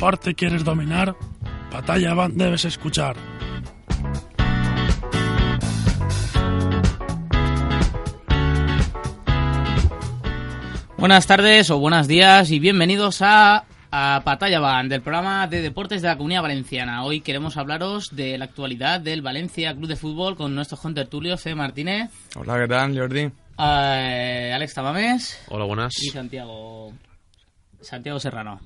deporte 0.00 0.34
quieres 0.34 0.64
dominar, 0.64 1.14
Batalla 1.70 2.14
Band 2.14 2.34
debes 2.38 2.64
escuchar. 2.64 3.16
Buenas 10.96 11.26
tardes 11.26 11.70
o 11.70 11.78
buenos 11.78 12.06
días 12.06 12.50
y 12.50 12.58
bienvenidos 12.58 13.22
a, 13.22 13.64
a 13.90 14.22
Batalla 14.24 14.60
Band, 14.60 14.90
del 14.90 15.00
programa 15.00 15.46
de 15.46 15.62
deportes 15.62 16.02
de 16.02 16.08
la 16.08 16.16
Comunidad 16.16 16.42
Valenciana. 16.42 17.04
Hoy 17.04 17.22
queremos 17.22 17.56
hablaros 17.56 18.14
de 18.14 18.36
la 18.36 18.44
actualidad 18.44 19.00
del 19.00 19.22
Valencia 19.22 19.74
Club 19.74 19.88
de 19.88 19.96
Fútbol 19.96 20.36
con 20.36 20.54
nuestro 20.54 20.76
Tulio 21.06 21.36
C. 21.38 21.54
Martínez, 21.54 22.10
Hola, 22.36 22.58
¿qué 22.60 22.68
tal, 22.68 22.96
Jordi? 22.98 23.30
eh, 23.58 24.52
Alex 24.54 24.74
Tamames 24.74 25.42
Hola, 25.48 25.64
buenas. 25.64 25.94
y 26.02 26.10
Santiago, 26.10 26.92
Santiago 27.80 28.20
Serrano. 28.20 28.60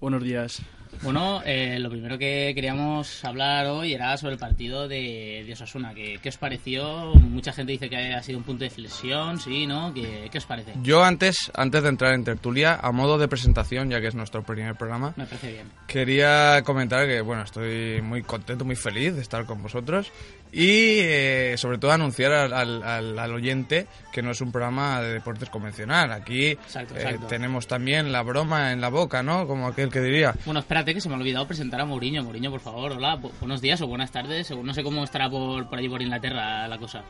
Buenos 0.00 0.22
días. 0.22 0.62
Bueno, 1.02 1.40
eh, 1.46 1.78
lo 1.78 1.88
primero 1.88 2.18
que 2.18 2.52
queríamos 2.54 3.24
hablar 3.24 3.66
hoy 3.66 3.94
era 3.94 4.16
sobre 4.18 4.34
el 4.34 4.38
partido 4.38 4.86
de, 4.86 5.44
de 5.46 5.52
Osasuna. 5.54 5.94
¿Qué, 5.94 6.18
¿Qué 6.22 6.28
os 6.28 6.36
pareció? 6.36 7.14
Mucha 7.14 7.52
gente 7.52 7.72
dice 7.72 7.88
que 7.88 7.96
ha 8.12 8.22
sido 8.22 8.38
un 8.38 8.44
punto 8.44 8.64
de 8.64 8.70
flexión, 8.70 9.40
¿sí? 9.40 9.66
¿No? 9.66 9.94
¿Qué, 9.94 10.28
qué 10.30 10.38
os 10.38 10.44
parece? 10.44 10.72
Yo 10.82 11.02
antes, 11.02 11.50
antes 11.54 11.82
de 11.82 11.88
entrar 11.88 12.12
en 12.12 12.24
tertulia, 12.24 12.74
a 12.82 12.92
modo 12.92 13.16
de 13.16 13.28
presentación, 13.28 13.88
ya 13.88 14.00
que 14.00 14.08
es 14.08 14.14
nuestro 14.14 14.42
primer 14.42 14.74
programa, 14.74 15.14
Me 15.16 15.24
parece 15.24 15.52
bien. 15.52 15.70
quería 15.86 16.62
comentar 16.64 17.06
que, 17.06 17.22
bueno, 17.22 17.42
estoy 17.44 18.02
muy 18.02 18.22
contento, 18.22 18.64
muy 18.66 18.76
feliz 18.76 19.14
de 19.14 19.22
estar 19.22 19.46
con 19.46 19.62
vosotros 19.62 20.12
y, 20.52 20.98
eh, 20.98 21.54
sobre 21.56 21.78
todo, 21.78 21.92
anunciar 21.92 22.32
al, 22.32 22.52
al- 22.52 22.82
al- 22.82 23.18
al 23.18 23.32
oyente 23.32 23.86
que 24.12 24.20
no 24.20 24.32
es 24.32 24.40
un 24.40 24.50
programa 24.52 25.00
de 25.00 25.14
deportes 25.14 25.48
convencional. 25.48 26.12
Aquí 26.12 26.48
Exacto, 26.48 26.94
eh, 26.96 27.02
exacto. 27.02 27.26
tenemos 27.28 27.66
también 27.68 28.10
la 28.12 28.22
broma 28.22 28.72
en 28.72 28.80
la 28.80 28.88
boca, 28.88 29.22
¿no? 29.22 29.46
Como 29.46 29.68
aquel 29.68 29.90
que 29.90 30.00
diría. 30.00 30.34
Bueno, 30.44 30.60
espérate 30.80 30.94
que 30.94 31.00
se 31.00 31.08
me 31.08 31.14
ha 31.14 31.18
olvidado 31.18 31.46
presentar 31.46 31.80
a 31.80 31.84
Mourinho. 31.84 32.22
Mourinho, 32.24 32.50
por 32.50 32.60
favor, 32.60 32.92
hola, 32.92 33.16
bu- 33.20 33.30
buenos 33.40 33.60
días 33.60 33.80
o 33.82 33.86
buenas 33.86 34.10
tardes. 34.10 34.50
No 34.50 34.72
sé 34.72 34.82
cómo 34.82 35.04
estará 35.04 35.28
por, 35.28 35.68
por 35.68 35.78
allí 35.78 35.88
por 35.88 36.00
Inglaterra 36.00 36.66
la 36.68 36.78
cosa. 36.78 37.04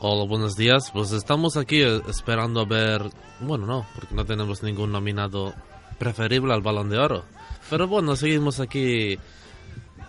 Hola, 0.00 0.24
buenos 0.28 0.56
días. 0.56 0.90
Pues 0.92 1.12
estamos 1.12 1.56
aquí 1.56 1.82
eh, 1.82 2.00
esperando 2.08 2.60
a 2.60 2.64
ver. 2.64 3.02
Bueno, 3.40 3.64
no, 3.66 3.86
porque 3.94 4.14
no 4.14 4.24
tenemos 4.24 4.62
ningún 4.62 4.90
nominado 4.92 5.54
preferible 5.98 6.52
al 6.52 6.62
balón 6.62 6.90
de 6.90 6.98
oro. 6.98 7.24
Pero 7.70 7.86
bueno, 7.86 8.16
seguimos 8.16 8.58
aquí 8.60 9.18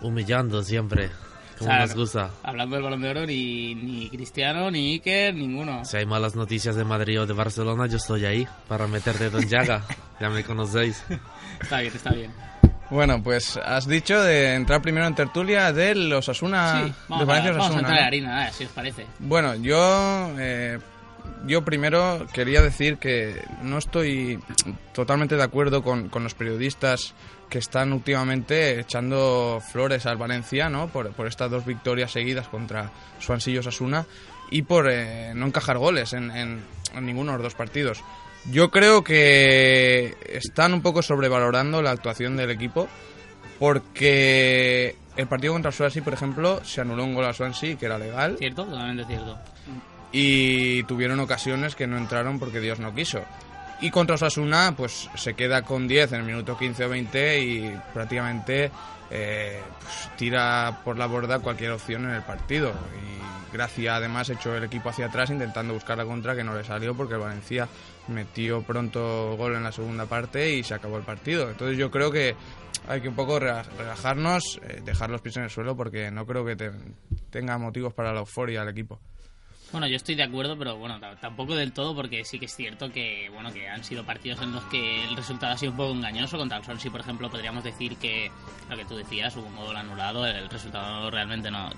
humillando 0.00 0.62
siempre, 0.62 1.10
como 1.58 1.70
O 1.70 1.72
sea, 1.72 1.80
nos 1.86 1.94
gusta. 1.94 2.30
Hablando 2.42 2.74
del 2.76 2.84
balón 2.84 3.00
de 3.02 3.10
oro, 3.10 3.26
ni, 3.26 3.74
ni 3.74 4.10
Cristiano, 4.10 4.70
ni 4.70 4.94
Iker, 4.94 5.34
ninguno. 5.34 5.84
Si 5.84 5.96
hay 5.96 6.06
malas 6.06 6.34
noticias 6.36 6.74
de 6.76 6.84
Madrid 6.84 7.20
o 7.20 7.26
de 7.26 7.32
Barcelona, 7.32 7.86
yo 7.86 7.96
estoy 7.96 8.24
ahí 8.26 8.46
para 8.68 8.86
meter 8.88 9.16
dedo 9.18 9.38
en 9.38 9.48
llaga. 9.48 9.84
ya 10.20 10.28
me 10.30 10.42
conocéis. 10.44 11.02
Está 11.60 11.80
bien, 11.80 11.92
está 11.94 12.10
bien. 12.12 12.32
Bueno, 12.90 13.22
pues 13.22 13.58
has 13.58 13.86
dicho 13.86 14.20
de 14.22 14.54
entrar 14.54 14.80
primero 14.80 15.06
en 15.06 15.14
tertulia 15.14 15.72
de 15.72 15.94
los 15.94 16.26
Osasuna, 16.28 16.84
sí, 16.84 16.88
de 16.88 16.94
vamos, 17.08 17.22
a, 17.22 17.26
Valencia 17.26 17.52
vamos 17.52 17.76
a 17.76 17.78
entrar 17.80 17.98
en 17.98 18.04
harina, 18.04 18.48
eh, 18.48 18.52
si 18.56 18.64
os 18.64 18.70
parece. 18.70 19.06
Bueno, 19.18 19.54
yo, 19.56 20.30
eh, 20.38 20.78
yo 21.46 21.64
primero 21.64 22.26
quería 22.32 22.62
decir 22.62 22.96
que 22.96 23.42
no 23.62 23.76
estoy 23.76 24.38
totalmente 24.94 25.36
de 25.36 25.42
acuerdo 25.42 25.82
con, 25.82 26.08
con 26.08 26.24
los 26.24 26.32
periodistas 26.34 27.14
que 27.50 27.58
están 27.58 27.92
últimamente 27.92 28.80
echando 28.80 29.60
flores 29.70 30.06
al 30.06 30.16
Valencia, 30.16 30.68
¿no? 30.70 30.88
Por, 30.88 31.10
por 31.12 31.26
estas 31.26 31.50
dos 31.50 31.66
victorias 31.66 32.10
seguidas 32.12 32.48
contra 32.48 32.90
Swansea 33.20 33.54
y 33.54 33.58
Osasuna 33.58 34.06
y 34.50 34.62
por 34.62 34.88
eh, 34.90 35.32
no 35.34 35.46
encajar 35.46 35.76
goles 35.76 36.14
en, 36.14 36.30
en- 36.30 36.62
en 36.94 37.04
ninguno 37.06 37.32
de 37.32 37.38
los 37.38 37.44
dos 37.44 37.54
partidos. 37.54 38.02
Yo 38.50 38.70
creo 38.70 39.04
que 39.04 40.16
están 40.26 40.72
un 40.72 40.80
poco 40.80 41.02
sobrevalorando 41.02 41.82
la 41.82 41.90
actuación 41.90 42.36
del 42.36 42.50
equipo 42.50 42.88
porque 43.58 44.96
el 45.16 45.26
partido 45.26 45.52
contra 45.52 45.72
Swansea, 45.72 46.02
por 46.02 46.14
ejemplo, 46.14 46.64
se 46.64 46.80
anuló 46.80 47.04
un 47.04 47.14
gol 47.14 47.26
a 47.26 47.32
Swansea 47.34 47.76
que 47.76 47.86
era 47.86 47.98
legal 47.98 48.36
¿Cierto? 48.38 48.64
Totalmente 48.64 49.04
cierto. 49.04 49.38
y 50.12 50.82
tuvieron 50.84 51.20
ocasiones 51.20 51.74
que 51.74 51.86
no 51.86 51.98
entraron 51.98 52.38
porque 52.38 52.60
Dios 52.60 52.78
no 52.78 52.94
quiso. 52.94 53.20
Y 53.80 53.90
contra 53.90 54.16
Osasuna, 54.16 54.74
pues 54.76 55.08
se 55.14 55.34
queda 55.34 55.62
con 55.62 55.86
10 55.86 56.12
en 56.12 56.20
el 56.20 56.26
minuto 56.26 56.58
15 56.58 56.84
o 56.84 56.88
20 56.88 57.40
y 57.40 57.80
prácticamente 57.94 58.72
eh, 59.10 59.60
pues, 59.80 60.10
tira 60.16 60.80
por 60.84 60.98
la 60.98 61.06
borda 61.06 61.38
cualquier 61.38 61.70
opción 61.70 62.04
en 62.04 62.10
el 62.10 62.22
partido. 62.22 62.70
Y 62.72 63.18
Gracia 63.56 63.96
además 63.96 64.28
echó 64.30 64.54
el 64.56 64.64
equipo 64.64 64.88
hacia 64.90 65.06
atrás 65.06 65.30
intentando 65.30 65.74
buscar 65.74 65.96
la 65.96 66.04
contra 66.04 66.34
que 66.34 66.42
no 66.44 66.54
le 66.54 66.64
salió 66.64 66.94
porque 66.94 67.14
el 67.14 67.20
Valencia 67.20 67.68
metió 68.08 68.62
pronto 68.62 69.36
gol 69.36 69.54
en 69.54 69.62
la 69.62 69.72
segunda 69.72 70.06
parte 70.06 70.52
y 70.52 70.64
se 70.64 70.74
acabó 70.74 70.96
el 70.98 71.04
partido. 71.04 71.48
Entonces 71.48 71.78
yo 71.78 71.90
creo 71.90 72.10
que 72.10 72.34
hay 72.88 73.00
que 73.00 73.08
un 73.08 73.14
poco 73.14 73.38
rela- 73.38 73.64
relajarnos, 73.78 74.60
eh, 74.64 74.82
dejar 74.84 75.10
los 75.10 75.20
pies 75.20 75.36
en 75.36 75.44
el 75.44 75.50
suelo 75.50 75.76
porque 75.76 76.10
no 76.10 76.26
creo 76.26 76.44
que 76.44 76.56
te- 76.56 76.72
tenga 77.30 77.56
motivos 77.58 77.94
para 77.94 78.12
la 78.12 78.20
euforia 78.20 78.62
el 78.62 78.68
equipo. 78.70 78.98
Bueno, 79.70 79.86
yo 79.86 79.96
estoy 79.96 80.14
de 80.14 80.22
acuerdo, 80.22 80.56
pero 80.56 80.76
bueno, 80.76 80.98
tampoco 81.20 81.54
del 81.54 81.72
todo, 81.72 81.94
porque 81.94 82.24
sí 82.24 82.38
que 82.38 82.46
es 82.46 82.54
cierto 82.56 82.90
que 82.90 83.28
bueno 83.34 83.52
que 83.52 83.68
han 83.68 83.84
sido 83.84 84.02
partidos 84.04 84.40
en 84.40 84.52
los 84.52 84.64
que 84.64 85.04
el 85.04 85.14
resultado 85.14 85.52
ha 85.52 85.58
sido 85.58 85.72
un 85.72 85.76
poco 85.76 85.92
engañoso. 85.92 86.38
Contra 86.38 86.56
el 86.58 86.64
Swansea, 86.64 86.90
por 86.90 87.00
ejemplo, 87.00 87.30
podríamos 87.30 87.62
decir 87.62 87.96
que 87.96 88.30
lo 88.70 88.76
que 88.76 88.84
tú 88.86 88.96
decías, 88.96 89.36
hubo 89.36 89.46
un 89.46 89.56
gol 89.56 89.76
anulado, 89.76 90.26
el 90.26 90.48
resultado 90.48 91.10
realmente 91.10 91.50
no 91.50 91.68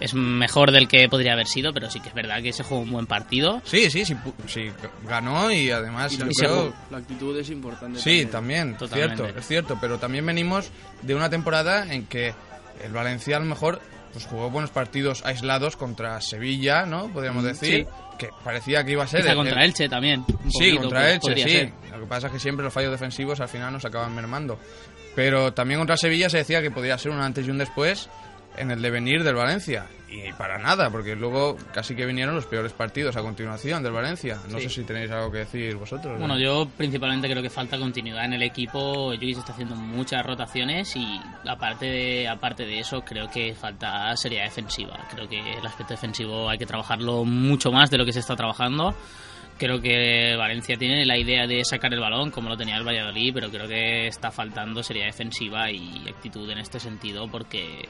es 0.00 0.12
mejor 0.12 0.72
del 0.72 0.88
que 0.88 1.08
podría 1.08 1.34
haber 1.34 1.46
sido, 1.46 1.72
pero 1.72 1.88
sí 1.88 2.00
que 2.00 2.08
es 2.08 2.14
verdad 2.14 2.42
que 2.42 2.52
se 2.52 2.64
jugó 2.64 2.80
un 2.80 2.90
buen 2.90 3.06
partido. 3.06 3.62
Sí, 3.64 3.88
sí, 3.90 4.04
sí, 4.04 4.14
pu- 4.14 4.34
sí, 4.48 4.68
ganó 5.06 5.52
y 5.52 5.70
además 5.70 6.12
Y 6.12 6.16
yo 6.18 6.24
la, 6.26 6.32
creo... 6.36 6.74
la 6.90 6.98
actitud 6.98 7.38
es 7.38 7.48
importante. 7.50 8.00
Sí, 8.00 8.26
también, 8.26 8.76
Totalmente. 8.76 9.22
cierto, 9.22 9.38
es 9.38 9.46
cierto, 9.46 9.78
pero 9.80 9.98
también 9.98 10.26
venimos 10.26 10.70
de 11.02 11.14
una 11.14 11.30
temporada 11.30 11.92
en 11.94 12.06
que 12.06 12.34
el 12.82 12.92
Valencia 12.92 13.36
a 13.36 13.40
lo 13.40 13.46
mejor 13.46 13.80
pues 14.14 14.24
jugó 14.26 14.48
buenos 14.48 14.70
partidos 14.70 15.22
aislados 15.26 15.76
contra 15.76 16.18
Sevilla, 16.22 16.86
¿no? 16.86 17.08
Podríamos 17.08 17.44
decir, 17.44 17.86
que 18.16 18.30
parecía 18.42 18.82
que 18.84 18.92
iba 18.92 19.04
a 19.04 19.06
ser... 19.06 19.26
El- 19.26 19.34
contra 19.36 19.60
el- 19.62 19.66
Elche 19.70 19.88
también. 19.90 20.20
un 20.26 20.50
Sí, 20.52 20.58
poquito, 20.70 20.80
contra 20.82 21.00
pues, 21.00 21.12
Elche, 21.14 21.34
sí. 21.42 21.50
ser. 21.50 21.72
Lo 21.92 22.00
que 22.00 22.06
pasa 22.06 22.28
es 22.28 22.32
que 22.32 22.38
siempre 22.38 22.64
los 22.64 22.72
fallos 22.72 22.92
defensivos 22.92 23.40
al 23.40 23.48
final 23.48 23.72
nos 23.72 23.84
acaban 23.84 24.14
mermando. 24.14 24.58
Pero 25.14 25.52
también 25.52 25.78
contra 25.80 25.96
Sevilla 25.96 26.30
se 26.30 26.38
decía 26.38 26.62
que 26.62 26.70
podría 26.70 26.96
ser 26.96 27.10
un 27.12 27.20
antes 27.20 27.46
y 27.46 27.50
un 27.50 27.58
después 27.58 28.08
en 28.56 28.70
el 28.70 28.80
devenir 28.82 29.22
del 29.24 29.34
Valencia. 29.34 29.86
Y 30.08 30.32
para 30.34 30.58
nada, 30.58 30.90
porque 30.90 31.16
luego 31.16 31.56
casi 31.72 31.96
que 31.96 32.06
vinieron 32.06 32.36
los 32.36 32.46
peores 32.46 32.72
partidos 32.72 33.16
a 33.16 33.20
continuación 33.22 33.82
del 33.82 33.92
Valencia. 33.92 34.38
No 34.48 34.58
Sí. 34.58 34.68
sé 34.68 34.74
si 34.76 34.84
tenéis 34.84 35.10
algo 35.10 35.32
que 35.32 35.38
decir 35.38 35.74
vosotros. 35.74 36.18
Bueno, 36.20 36.38
yo 36.38 36.68
principalmente 36.76 37.28
creo 37.28 37.42
que 37.42 37.50
falta 37.50 37.76
continuidad 37.78 38.24
en 38.24 38.34
el 38.34 38.42
equipo. 38.44 39.08
Jokic 39.12 39.38
está 39.38 39.52
haciendo 39.52 39.74
muchas 39.74 40.24
rotaciones 40.24 40.94
y 40.94 41.20
aparte 41.48 41.86
de, 41.86 42.28
aparte 42.28 42.64
de 42.64 42.78
eso 42.78 43.00
creo 43.00 43.28
que 43.28 43.54
falta 43.54 44.16
seriedad 44.16 44.44
defensiva. 44.44 44.98
Creo 45.12 45.28
que 45.28 45.40
el 45.40 45.66
aspecto 45.66 45.94
defensivo 45.94 46.48
hay 46.48 46.58
que 46.58 46.66
trabajarlo 46.66 47.24
mucho 47.24 47.72
más 47.72 47.90
de 47.90 47.98
lo 47.98 48.04
que 48.04 48.12
se 48.12 48.20
está 48.20 48.36
trabajando. 48.36 48.94
Creo 49.58 49.80
que 49.80 50.34
Valencia 50.36 50.76
tiene 50.76 51.04
la 51.06 51.16
idea 51.18 51.46
de 51.48 51.64
sacar 51.64 51.92
el 51.92 52.00
balón 52.00 52.30
como 52.30 52.48
lo 52.48 52.56
tenía 52.56 52.76
el 52.76 52.84
Valladolid, 52.86 53.32
pero 53.34 53.50
creo 53.50 53.66
que 53.68 54.06
está 54.08 54.30
faltando 54.30 54.82
seriedad 54.82 55.06
defensiva 55.08 55.70
y 55.70 56.08
actitud 56.08 56.48
en 56.50 56.58
este 56.58 56.78
sentido 56.80 57.26
porque 57.28 57.88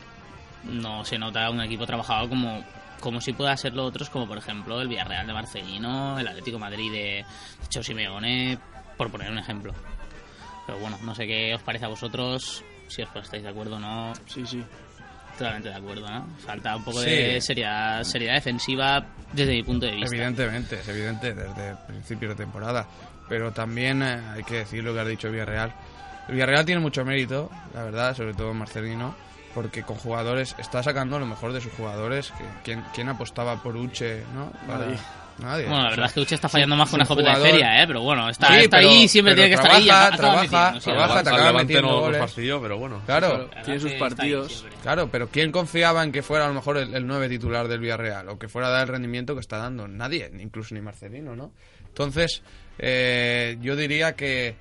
no 0.67 1.05
se 1.05 1.19
nota 1.19 1.51
un 1.51 1.61
equipo 1.61 1.87
trabajado 1.87 2.29
como 2.29 2.65
como 3.01 3.21
si 3.21 3.33
pueda 3.35 3.55
serlo 3.57 3.85
otros 3.85 4.09
como 4.09 4.27
por 4.27 4.39
ejemplo 4.39 4.81
el 4.81 4.89
Villarreal 4.89 5.27
de 5.27 5.33
Marcelino, 5.35 6.19
el 6.19 6.27
Atlético 6.27 6.57
de 6.57 6.61
Madrid 6.61 6.91
de 6.93 7.25
Cheo 7.69 7.83
Simeone, 7.83 8.59
por 8.97 9.11
poner 9.11 9.31
un 9.31 9.39
ejemplo. 9.39 9.75
Pero 10.67 10.79
bueno, 10.79 10.99
no 11.03 11.15
sé 11.15 11.27
qué 11.27 11.55
os 11.55 11.61
parece 11.63 11.85
a 11.85 11.89
vosotros, 11.89 12.65
si 12.89 13.03
os 13.03 13.09
estáis 13.15 13.43
de 13.43 13.49
acuerdo 13.51 13.77
o 13.77 13.79
no, 13.81 14.15
Sí, 14.27 14.47
sí. 14.47 14.65
totalmente 15.37 15.69
de 15.69 15.75
acuerdo, 15.75 16.09
¿no? 16.09 16.27
Falta 16.39 16.75
un 16.77 16.85
poco 16.85 17.01
Sí. 17.01 17.11
de 17.11 17.41
seriedad, 17.43 18.03
seriedad 18.05 18.35
defensiva 18.37 19.05
desde 19.35 19.53
mi 19.53 19.63
punto 19.63 19.85
de 19.85 19.97
vista. 19.97 20.15
Evidentemente, 20.17 20.77
es 20.81 20.89
evidente 20.89 21.35
desde 21.35 21.77
principios 21.87 22.31
de 22.39 22.45
temporada. 22.45 22.87
Pero 23.29 23.53
también 23.53 24.03
eh, 24.03 24.21
hay 24.35 24.45
que 24.45 24.59
decir 24.59 24.83
lo 24.83 24.95
que 24.95 25.01
ha 25.01 25.05
dicho 25.05 25.27
el 25.27 25.35
Villarreal. 25.35 25.75
El 26.29 26.35
Villarreal 26.37 26.65
tiene 26.65 26.81
mucho 26.81 27.05
mérito, 27.05 27.51
la 27.75 27.83
verdad, 27.83 28.17
sobre 28.17 28.33
todo 28.33 28.55
Marcelino, 28.55 29.15
porque 29.55 29.83
con 29.83 29.97
jugadores 29.97 30.55
está 30.59 30.83
sacando 30.83 31.19
lo 31.19 31.27
mejor 31.27 31.53
de 31.53 31.61
sus 31.61 31.73
jugadores. 31.73 32.31
Que, 32.33 32.45
¿quién, 32.65 32.85
quién 32.95 33.09
apostaba 33.09 33.63
por 33.63 33.77
Uche? 33.77 34.23
¿no? 34.35 34.51
Para- 34.67 34.87
Nadie. 34.87 34.99
Nadie. 35.37 35.65
Bueno, 35.65 35.79
la 35.83 35.87
O 35.89 35.91
verdad 35.91 35.97
sea, 35.97 36.07
es 36.07 36.13
que 36.13 36.21
Uche 36.21 36.35
está 36.37 36.49
fallando 36.49 36.77
más 36.77 36.89
que 36.89 36.95
una 36.95 37.03
escopeta 37.03 37.37
de 37.37 37.45
feria, 37.51 37.83
¿eh? 37.83 37.87
Pero 37.89 38.03
bueno, 38.03 38.29
está, 38.29 38.47
Sí, 38.49 38.55
está 38.65 38.77
pero- 38.77 38.89
ahí, 38.89 39.09
siempre 39.09 39.35
tiene 39.35 39.49
que 39.49 39.55
estar 39.57 39.73
ahí. 39.73 39.87
trabaja, 39.87 40.17
trabaja, 40.17 40.75
sí, 40.75 40.81
trabaja, 40.91 41.23
te 41.25 41.31
acaba 41.31 41.53
metiendo 41.55 41.89
no 41.91 42.01
goles. 42.03 42.21
fastidió, 42.21 42.63
pero 42.63 42.79
bueno. 42.79 43.03
Claro, 43.05 43.51
Tiene 43.65 43.81
sus 43.81 43.93
partidos. 43.95 44.65
claro, 44.83 45.09
pero 45.11 45.27
¿quién 45.29 45.51
confiaba 45.51 46.05
en 46.05 46.13
que 46.13 46.23
fuera 46.23 46.45
a 46.45 46.49
lo 46.49 46.55
mejor 46.55 46.77
el, 46.77 46.95
el 46.95 47.05
9 47.05 47.29
titular 47.29 47.67
del 47.67 47.81
Villarreal 47.81 48.29
o 48.29 48.39
que 48.39 48.47
fuera 48.49 48.69
a 48.69 48.71
dar 48.71 48.83
el 48.83 48.89
rendimiento 48.89 49.35
que 49.35 49.41
está 49.41 49.59
dando? 49.59 49.89
Nadie, 49.89 50.31
incluso 50.39 50.73
ni 50.73 50.81
Marcelino, 50.81 51.35
¿no? 51.35 51.51
Entonces, 51.89 52.43
eh, 52.79 53.57
yo 53.61 53.75
diría 53.75 54.15
que, 54.15 54.55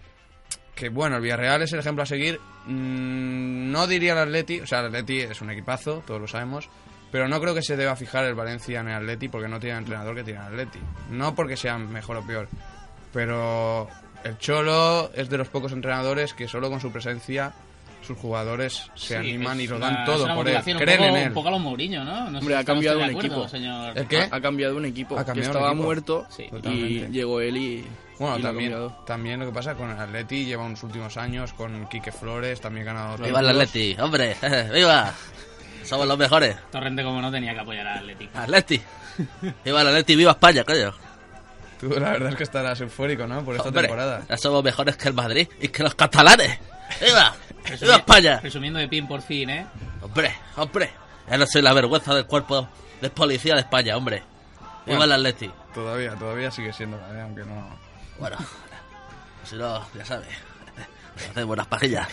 que, 0.75 0.89
bueno, 0.89 1.17
el 1.17 1.21
Villarreal 1.21 1.61
es 1.61 1.73
el 1.73 1.79
ejemplo 1.79 2.03
a 2.03 2.05
seguir. 2.05 2.39
Mm, 2.65 3.71
no 3.71 3.87
diría 3.87 4.13
el 4.13 4.19
Atleti, 4.19 4.61
o 4.61 4.67
sea, 4.67 4.79
el 4.79 4.85
Atleti 4.87 5.19
es 5.21 5.41
un 5.41 5.49
equipazo, 5.51 6.03
todos 6.05 6.19
lo 6.21 6.27
sabemos, 6.27 6.69
pero 7.11 7.27
no 7.27 7.39
creo 7.41 7.53
que 7.53 7.61
se 7.61 7.77
deba 7.77 7.95
fijar 7.95 8.25
el 8.25 8.33
Valencia 8.35 8.79
en 8.79 8.87
el 8.87 8.95
Atleti 8.95 9.27
porque 9.29 9.47
no 9.47 9.59
tiene 9.59 9.75
el 9.77 9.83
entrenador 9.83 10.15
que 10.15 10.23
tiene 10.23 10.39
el 10.39 10.45
Atleti. 10.47 10.79
No 11.11 11.35
porque 11.35 11.57
sea 11.57 11.77
mejor 11.77 12.17
o 12.17 12.25
peor, 12.25 12.47
pero 13.11 13.87
el 14.23 14.37
Cholo 14.37 15.11
es 15.13 15.29
de 15.29 15.37
los 15.37 15.49
pocos 15.49 15.71
entrenadores 15.73 16.33
que 16.33 16.47
solo 16.47 16.69
con 16.69 16.79
su 16.79 16.91
presencia 16.91 17.53
sus 18.05 18.17
jugadores 18.17 18.89
se 18.95 19.07
Sí, 19.07 19.13
animan 19.15 19.61
y 19.61 19.67
lo 19.67 19.79
dan 19.79 20.03
todo 20.03 20.27
por 20.35 20.45
él. 20.49 20.57
un 20.57 20.63
Creen 20.77 20.97
poco, 20.97 21.09
en 21.09 21.15
él. 21.15 21.27
Un 21.29 21.33
poco 21.33 21.47
a 21.47 21.51
lo 21.51 21.59
Mourinho, 21.59 22.03
¿no? 22.03 22.29
no 22.31 22.39
Hombre, 22.39 22.57
ha 22.57 22.63
cambiado 22.65 22.97
un 22.97 23.03
acuerdo, 23.05 23.27
equipo. 23.27 23.47
Señor. 23.47 23.97
¿El 23.97 24.07
qué? 24.07 24.17
Ha, 24.23 24.35
ha 24.35 24.41
cambiado 24.41 24.75
un 24.75 24.83
equipo. 24.85 25.15
Ha 25.17 25.21
que 25.21 25.27
cambiado 25.27 25.51
estaba 25.51 25.69
equipo. 25.69 25.83
muerto 25.83 26.25
Sí, 26.29 26.43
y 26.43 26.49
totalmente. 26.49 27.09
llegó 27.11 27.39
él 27.39 27.55
y. 27.55 27.85
Bueno, 28.23 28.37
y 28.37 28.41
lo 28.41 28.47
también, 28.47 29.05
también 29.05 29.39
lo 29.41 29.45
que 29.47 29.51
pasa 29.51 29.75
con 29.75 29.89
el 29.91 29.99
Atleti 29.99 30.45
lleva 30.45 30.63
unos 30.63 30.81
últimos 30.83 31.17
años 31.17 31.51
con 31.53 31.87
Quique 31.87 32.11
Flores, 32.11 32.61
también 32.61 32.85
ganado 32.85 33.17
¡Viva 33.17 33.39
el 33.41 33.49
Atleti! 33.49 33.97
¡Hombre! 33.99 34.37
¡Viva! 34.73 35.11
Somos 35.83 36.07
los 36.07 36.17
mejores. 36.17 36.55
Torrente, 36.71 37.03
como 37.03 37.21
no, 37.21 37.29
tenía 37.29 37.53
que 37.53 37.59
apoyar 37.59 37.85
al 37.85 37.97
Atlético. 37.99 38.37
¡Atleti! 38.39 38.81
¡Viva 39.65 39.81
el 39.81 39.87
Atleti! 39.87 40.15
¡Viva 40.15 40.31
España, 40.31 40.63
coño! 40.63 40.93
Tú 41.79 41.89
la 41.89 42.11
verdad 42.11 42.29
es 42.29 42.35
que 42.37 42.43
estarás 42.43 42.79
eufórico, 42.79 43.27
¿no? 43.27 43.43
Por 43.43 43.55
esta 43.55 43.67
Hombre, 43.67 43.81
temporada. 43.83 44.21
ya 44.29 44.37
somos 44.37 44.63
mejores 44.63 44.95
que 44.95 45.09
el 45.09 45.13
Madrid 45.13 45.49
y 45.59 45.67
que 45.67 45.83
los 45.83 45.93
catalanes. 45.95 46.59
¡Viva! 47.01 47.35
¡Viva 47.81 47.95
España! 47.97 48.39
Presumiendo 48.39 48.79
de 48.79 48.87
pin 48.87 49.05
por 49.05 49.21
fin, 49.21 49.49
¿eh? 49.49 49.67
Hombre, 50.01 50.33
hombre. 50.55 50.91
Ya 51.29 51.37
no 51.37 51.45
soy 51.45 51.61
la 51.61 51.73
vergüenza 51.73 52.15
del 52.15 52.25
cuerpo 52.25 52.69
de 53.01 53.09
policía 53.09 53.55
de 53.55 53.59
España, 53.61 53.97
hombre. 53.97 54.23
¡Viva 54.85 54.99
Bueno. 54.99 55.03
el 55.03 55.11
Atleti! 55.11 55.51
Todavía, 55.73 56.15
todavía 56.15 56.49
sigue 56.51 56.71
siendo, 56.71 56.95
¿eh? 56.97 57.21
aunque 57.21 57.43
no... 57.43 57.82
Bueno, 58.19 58.37
si 59.43 59.55
no, 59.55 59.85
ya 59.93 60.05
sabes. 60.05 60.27
Hacemos 61.15 61.45
buenas 61.45 61.67
pajillas. 61.67 62.07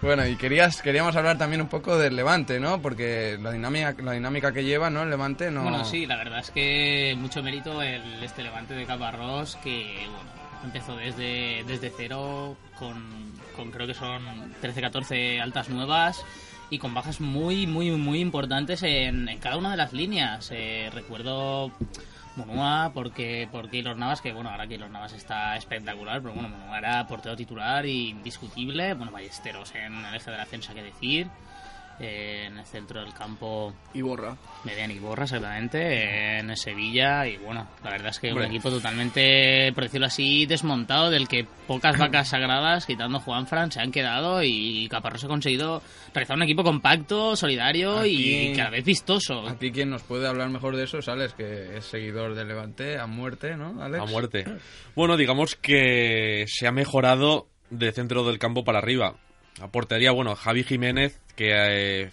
Bueno, 0.00 0.24
y 0.26 0.36
querías, 0.36 0.80
queríamos 0.80 1.16
hablar 1.16 1.38
también 1.38 1.60
un 1.60 1.68
poco 1.68 1.98
del 1.98 2.14
Levante, 2.14 2.60
¿no? 2.60 2.80
Porque 2.80 3.36
la 3.40 3.50
dinámica, 3.50 3.96
la 4.00 4.12
dinámica 4.12 4.52
que 4.52 4.62
lleva, 4.62 4.90
¿no? 4.90 5.02
El 5.02 5.10
Levante 5.10 5.50
no... 5.50 5.62
Bueno, 5.64 5.84
sí, 5.84 6.06
la 6.06 6.16
verdad 6.16 6.38
es 6.38 6.52
que 6.52 7.16
mucho 7.18 7.42
mérito 7.42 7.82
el 7.82 8.22
este 8.22 8.44
levante 8.44 8.74
de 8.74 8.86
Caparrós 8.86 9.56
que 9.56 10.06
bueno, 10.06 10.30
empezó 10.62 10.96
desde, 10.96 11.64
desde 11.66 11.92
cero 11.96 12.56
con, 12.78 13.32
con 13.56 13.72
creo 13.72 13.88
que 13.88 13.94
son 13.94 14.22
13-14 14.62 15.40
altas 15.40 15.68
nuevas 15.68 16.24
y 16.70 16.78
con 16.78 16.94
bajas 16.94 17.20
muy, 17.20 17.66
muy, 17.66 17.90
muy 17.90 18.20
importantes 18.20 18.84
en, 18.84 19.28
en 19.28 19.38
cada 19.38 19.56
una 19.56 19.72
de 19.72 19.78
las 19.78 19.92
líneas. 19.92 20.48
Eh, 20.52 20.90
recuerdo 20.94 21.72
Monua 22.38 22.92
porque 22.94 23.48
por 23.50 23.68
Keylor 23.68 23.96
Navas, 23.96 24.20
que 24.20 24.32
bueno, 24.32 24.50
ahora 24.50 24.66
Keylor 24.66 24.90
Navas 24.90 25.12
está 25.12 25.56
espectacular, 25.56 26.22
pero 26.22 26.34
bueno, 26.34 26.48
Monua 26.48 26.78
era 26.78 27.06
portero 27.06 27.36
titular 27.36 27.84
y 27.84 28.08
indiscutible. 28.10 28.94
Bueno, 28.94 29.12
Ballesteros 29.12 29.74
en 29.74 30.04
el 30.04 30.14
eje 30.14 30.30
de 30.30 30.36
la 30.36 30.44
defensa, 30.44 30.74
que 30.74 30.82
decir. 30.82 31.28
Eh, 32.00 32.44
en 32.46 32.56
el 32.58 32.64
centro 32.64 33.00
del 33.00 33.12
campo 33.12 33.74
Y 33.92 34.02
borra. 34.02 34.36
Median 34.64 34.90
y 34.92 35.00
Borra, 35.00 35.24
exactamente, 35.24 36.38
en 36.38 36.56
Sevilla. 36.56 37.26
Y 37.26 37.38
bueno, 37.38 37.66
la 37.82 37.90
verdad 37.90 38.10
es 38.10 38.20
que 38.20 38.28
Hombre. 38.30 38.44
un 38.46 38.50
equipo 38.52 38.70
totalmente, 38.70 39.72
por 39.74 39.82
decirlo 39.84 40.06
así, 40.06 40.46
desmontado, 40.46 41.10
del 41.10 41.26
que 41.26 41.44
pocas 41.66 41.98
vacas 41.98 42.28
sagradas, 42.28 42.86
quitando 42.86 43.18
Juanfran, 43.18 43.72
se 43.72 43.80
han 43.80 43.90
quedado. 43.90 44.42
Y 44.44 44.88
Caparrós 44.88 45.24
ha 45.24 45.28
conseguido 45.28 45.82
realizar 46.14 46.36
un 46.36 46.42
equipo 46.44 46.62
compacto, 46.62 47.34
solidario 47.34 47.98
Aquí- 47.98 48.50
y 48.52 48.56
cada 48.56 48.70
vez 48.70 48.84
vistoso. 48.84 49.48
Aquí 49.48 49.72
quien 49.72 49.90
nos 49.90 50.02
puede 50.04 50.28
hablar 50.28 50.50
mejor 50.50 50.76
de 50.76 50.84
eso 50.84 50.98
es 50.98 51.08
Alex, 51.08 51.34
que 51.34 51.76
es 51.78 51.84
seguidor 51.84 52.34
del 52.36 52.46
Levante 52.48 52.98
a 52.98 53.06
muerte, 53.06 53.56
¿no, 53.56 53.82
Alex? 53.82 54.02
A 54.02 54.06
muerte. 54.06 54.44
Bueno, 54.94 55.16
digamos 55.16 55.56
que 55.56 56.44
se 56.46 56.66
ha 56.68 56.72
mejorado 56.72 57.48
de 57.70 57.90
centro 57.92 58.24
del 58.24 58.38
campo 58.38 58.62
para 58.64 58.78
arriba. 58.78 59.16
A 59.60 59.68
portería, 59.68 60.12
bueno, 60.12 60.34
Javi 60.36 60.62
Jiménez, 60.62 61.20
que 61.34 61.50
eh, 61.52 62.10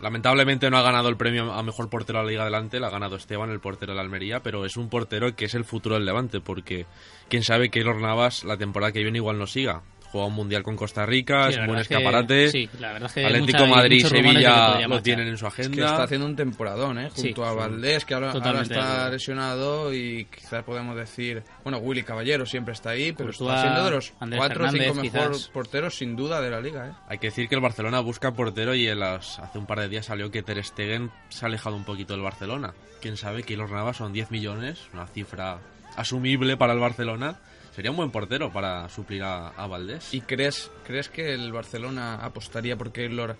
lamentablemente 0.00 0.70
no 0.70 0.76
ha 0.78 0.82
ganado 0.82 1.08
el 1.08 1.16
premio 1.16 1.52
a 1.52 1.62
mejor 1.62 1.88
portero 1.88 2.18
de 2.18 2.24
la 2.24 2.30
Liga 2.30 2.42
Adelante, 2.42 2.80
lo 2.80 2.86
ha 2.86 2.90
ganado 2.90 3.16
Esteban, 3.16 3.50
el 3.50 3.60
portero 3.60 3.92
de 3.92 3.96
la 3.96 4.02
Almería, 4.02 4.40
pero 4.40 4.64
es 4.64 4.76
un 4.76 4.88
portero 4.88 5.34
que 5.36 5.44
es 5.44 5.54
el 5.54 5.64
futuro 5.64 5.94
del 5.94 6.04
Levante, 6.04 6.40
porque 6.40 6.86
quién 7.28 7.44
sabe 7.44 7.70
que 7.70 7.84
Navas 7.84 8.44
la 8.44 8.56
temporada 8.56 8.92
que 8.92 9.02
viene 9.02 9.18
igual 9.18 9.38
no 9.38 9.46
siga. 9.46 9.82
Juega 10.12 10.26
un 10.26 10.34
mundial 10.34 10.62
con 10.64 10.74
Costa 10.76 11.06
Rica, 11.06 11.44
Sí, 11.46 11.50
es 11.52 11.56
un 11.58 11.66
buen 11.66 11.68
verdad 11.76 11.80
es 11.82 11.88
que- 11.88 11.94
escaparate. 11.94 12.48
sí, 12.50 12.68
la 12.80 12.92
verdad 12.92 13.06
es 13.08 13.14
que 13.14 13.26
Atlético 13.26 13.58
mucha- 13.58 13.76
Madrid 13.76 14.06
Sevilla 14.06 14.88
lo 14.88 15.02
tienen 15.02 15.28
en 15.28 15.36
su 15.36 15.46
Es 15.46 15.52
agenda. 15.52 15.76
que 15.76 15.84
está 15.84 16.02
haciendo 16.02 16.26
un 16.26 16.34
temporadón, 16.36 16.98
¿eh? 16.98 17.10
Sí, 17.14 17.22
Junto 17.28 17.44
a 17.44 17.50
sí. 17.52 17.56
Valdés, 17.56 18.04
que 18.04 18.14
ahora, 18.14 18.32
ahora 18.32 18.62
está 18.62 19.08
lesionado 19.08 19.94
y 19.94 20.24
quizás 20.24 20.64
podemos 20.64 20.96
decir... 20.96 21.42
Bueno, 21.62 21.78
Willy 21.78 22.02
Caballero 22.02 22.44
siempre 22.44 22.72
está 22.74 22.90
ahí, 22.90 23.12
pero 23.12 23.30
está 23.30 23.60
siendo 23.62 23.84
de 23.84 23.90
los 23.92 24.12
Andrés 24.18 24.38
cuatro 24.38 24.64
o 24.66 24.70
cinco 24.70 24.94
mejores 24.94 25.48
porteros 25.52 25.94
sin 25.96 26.16
duda 26.16 26.40
de 26.40 26.50
la 26.50 26.60
liga, 26.60 26.88
¿eh? 26.88 26.92
Hay 27.08 27.18
que 27.18 27.28
decir 27.28 27.48
que 27.48 27.54
el 27.54 27.60
Barcelona 27.60 28.00
busca 28.00 28.32
portero 28.32 28.74
y 28.74 28.88
en 28.88 28.98
las- 28.98 29.38
hace 29.38 29.58
un 29.58 29.66
par 29.66 29.78
de 29.80 29.88
días 29.88 30.06
salió 30.06 30.30
que 30.30 30.42
Ter 30.42 30.64
Stegen 30.64 31.10
se 31.28 31.44
ha 31.44 31.48
alejado 31.48 31.76
un 31.76 31.84
poquito 31.84 32.14
del 32.14 32.22
Barcelona. 32.22 32.74
Quién 33.00 33.16
sabe 33.16 33.44
que 33.44 33.56
los 33.56 33.70
Navas 33.70 33.96
son 33.98 34.12
10 34.12 34.30
millones, 34.32 34.80
una 34.92 35.06
cifra 35.06 35.58
asumible 35.96 36.56
para 36.56 36.72
el 36.72 36.80
Barcelona. 36.80 37.36
Sería 37.74 37.90
un 37.90 37.96
buen 37.96 38.10
portero 38.10 38.52
para 38.52 38.88
suplir 38.88 39.22
a, 39.22 39.48
a 39.48 39.66
Valdés. 39.66 40.12
¿Y 40.12 40.22
crees, 40.22 40.70
crees 40.84 41.08
que 41.08 41.32
el 41.32 41.52
Barcelona 41.52 42.16
apostaría 42.16 42.76
porque 42.76 43.06
Keylor 43.06 43.36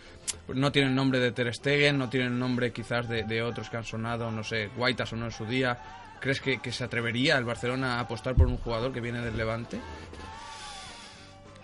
no 0.55 0.71
tiene 0.71 0.89
el 0.89 0.95
nombre 0.95 1.19
de 1.19 1.33
Ter 1.33 1.53
Stegen, 1.53 1.99
no 1.99 2.09
tiene 2.09 2.27
el 2.27 2.39
nombre 2.39 2.73
quizás 2.73 3.09
de, 3.09 3.25
de 3.25 3.43
otros 3.43 3.69
que 3.69 3.77
han 3.77 3.85
sonado, 3.85 4.31
no 4.31 4.45
sé, 4.45 4.69
Guaita 4.77 5.05
sonó 5.05 5.27
en 5.27 5.33
su 5.33 5.47
día? 5.47 5.79
¿Crees 6.21 6.41
que, 6.41 6.59
que 6.59 6.71
se 6.71 6.85
atrevería 6.85 7.39
el 7.39 7.45
Barcelona 7.45 7.97
a 7.97 8.01
apostar 8.01 8.35
por 8.35 8.47
un 8.47 8.59
jugador 8.59 8.93
que 8.93 9.01
viene 9.01 9.21
del 9.21 9.37
Levante? 9.37 9.81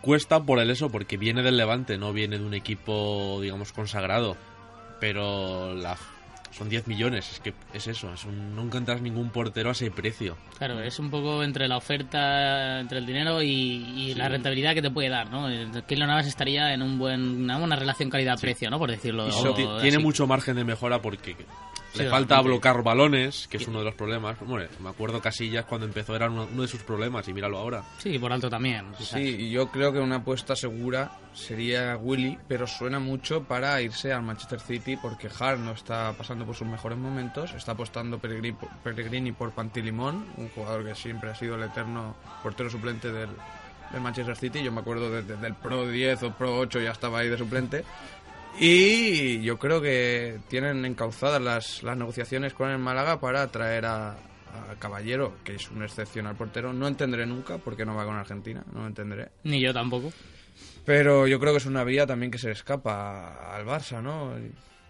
Cuesta 0.01 0.43
por 0.43 0.59
el 0.61 0.71
eso 0.71 0.89
porque 0.91 1.17
viene 1.17 1.43
del 1.43 1.57
Levante, 1.57 1.99
no 1.99 2.13
viene 2.13 2.39
de 2.39 2.45
un 2.45 2.55
equipo, 2.55 3.39
digamos, 3.43 3.73
consagrado. 3.73 4.37
Pero 4.99 5.75
la, 5.75 5.97
son 6.57 6.69
10 6.69 6.87
millones, 6.87 7.31
es 7.33 7.41
que 7.41 7.53
es 7.75 7.87
eso, 7.87 8.13
es 8.13 8.25
un- 8.25 8.57
no 8.57 8.63
encuentras 8.63 9.03
ningún 9.03 9.31
portero 9.31 9.69
a 9.69 9.73
ese 9.73 9.91
precio. 9.91 10.37
Claro, 10.59 10.81
es 10.81 10.99
un 10.99 11.11
poco 11.11 11.43
entre 11.43 11.69
la 11.69 11.77
oferta, 11.77 12.81
entre 12.81 12.99
el 12.99 13.07
dinero 13.07 13.43
y, 13.43 13.49
y 13.51 14.15
la 14.15 14.29
rentabilidad 14.29 14.75
que 14.75 14.83
te 14.83 14.91
puede 14.91 15.09
dar, 15.11 15.31
¿no? 15.31 15.49
Keylor 15.87 16.09
Navas 16.09 16.27
estaría 16.27 16.73
en 16.73 16.83
un 16.83 16.99
buen, 16.99 17.43
una 17.45 17.59
buena 17.59 17.77
relación 17.77 18.09
calidad-precio, 18.09 18.71
¿no? 18.71 18.79
Por 18.79 18.91
decirlo 18.91 19.29
Y 19.29 19.33
so- 19.33 19.55
tiene 19.81 19.99
mucho 19.99 20.27
margen 20.27 20.57
de 20.57 20.65
mejora 20.65 21.01
porque 21.03 21.37
le 22.05 22.11
falta 22.11 22.41
bloquear 22.41 22.83
balones, 22.83 23.47
que 23.49 23.57
es 23.57 23.67
uno 23.69 23.79
de 23.81 23.85
los 23.87 23.95
problemas. 23.95 24.39
Bueno, 24.41 24.69
me 24.81 24.89
acuerdo 24.91 25.21
Casillas 25.21 25.65
cuando 25.65 25.87
empezó 25.87 26.15
era 26.17 26.29
uno, 26.31 26.49
uno 26.53 26.63
de 26.63 26.69
sus 26.69 26.83
problemas 26.83 27.27
y 27.29 27.33
míralo 27.33 27.59
ahora. 27.59 27.83
Sí, 27.99 28.19
por 28.19 28.33
alto 28.33 28.49
también. 28.49 28.87
quizás. 28.97 29.21
Sí, 29.21 29.51
yo 29.51 29.69
creo 29.71 29.93
que 29.93 29.99
una 29.99 30.17
apuesta 30.17 30.55
segura 30.57 31.13
sería 31.35 31.97
Willy, 31.97 32.39
pero 32.49 32.67
suena 32.67 32.99
mucho 32.99 33.43
para 33.45 33.81
irse 33.83 34.13
al 34.13 34.23
Manchester 34.23 34.61
City 34.61 34.97
porque 34.97 35.29
Hart 35.39 35.59
no 35.59 35.73
está 35.73 36.13
pasando 36.17 36.47
por 36.47 36.55
sus 36.55 36.67
mejores 36.67 36.97
momentos, 36.99 37.53
está 37.53 37.73
apostando 37.73 38.19
Pellegrini, 38.19 38.53
por- 38.53 38.71
Pellegrini 38.83 39.33
por 39.33 39.53
Pantilimón, 39.53 40.27
un 40.37 40.49
jugador 40.51 40.85
que 40.85 40.95
siempre 40.95 41.31
ha 41.31 41.35
sido 41.35 41.57
el 41.57 41.63
eterno 41.65 42.17
portero 42.43 42.71
suplente 42.71 43.13
del, 43.13 43.29
del 43.93 44.01
Manchester 44.01 44.35
City, 44.37 44.63
yo 44.63 44.73
me 44.73 44.81
acuerdo 44.81 45.11
desde 45.11 45.47
el 45.47 45.55
Pro 45.55 45.87
10 45.87 46.23
o 46.23 46.33
Pro 46.33 46.57
8 46.59 46.81
ya 46.81 46.93
estaba 46.93 47.19
ahí 47.19 47.29
de 47.29 47.37
suplente. 47.37 47.85
Y 48.59 49.43
yo 49.43 49.59
creo 49.59 49.83
que 49.83 50.39
tienen 50.49 50.85
encauzadas 50.85 51.43
las, 51.43 51.83
las 51.83 51.97
negociaciones 51.97 52.55
con 52.55 52.71
el 52.71 52.79
Málaga 52.79 53.21
para 53.21 53.47
traer 53.49 53.85
a, 53.85 54.13
a 54.13 54.75
Caballero, 54.79 55.35
que 55.45 55.57
es 55.57 55.71
un 55.71 55.83
excepcional 55.83 56.37
portero. 56.37 56.73
No 56.73 56.89
entenderé 56.89 57.27
nunca 57.27 57.59
por 57.59 57.77
qué 57.77 57.85
no 57.85 57.95
va 57.95 58.07
con 58.07 58.17
Argentina, 58.17 58.65
no 58.73 58.81
lo 58.81 58.87
entenderé. 58.87 59.31
Ni 59.45 59.61
yo 59.61 59.75
tampoco. 59.75 60.11
Pero 60.85 61.27
yo 61.27 61.39
creo 61.41 61.53
que 61.53 61.59
es 61.59 61.67
una 61.67 61.85
vía 61.85 62.07
también 62.07 62.31
que 62.31 62.39
se 62.39 62.47
le 62.47 62.53
escapa 62.53 63.55
al 63.55 63.67
Barça, 63.67 64.01
¿no? 64.01 64.33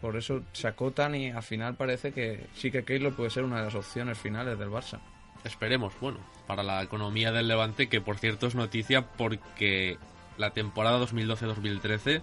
Por 0.00 0.16
eso 0.16 0.42
se 0.52 0.68
acotan 0.68 1.14
y 1.14 1.30
al 1.30 1.42
final 1.42 1.74
parece 1.74 2.12
que 2.12 2.46
sí 2.54 2.70
que 2.70 2.84
Keylor 2.84 3.16
puede 3.16 3.30
ser 3.30 3.44
una 3.44 3.58
de 3.58 3.64
las 3.64 3.74
opciones 3.74 4.18
finales 4.18 4.58
del 4.58 4.68
Barça. 4.68 5.00
Esperemos, 5.42 5.94
bueno, 6.00 6.18
para 6.46 6.62
la 6.62 6.82
economía 6.82 7.32
del 7.32 7.48
Levante, 7.48 7.88
que 7.88 8.00
por 8.00 8.18
cierto 8.18 8.46
es 8.46 8.54
noticia 8.54 9.06
porque 9.12 9.96
la 10.36 10.50
temporada 10.50 11.00
2012-2013 11.00 12.22